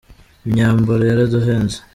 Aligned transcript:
imyambaro 0.45 1.03
yaraduhenze. 1.09 1.77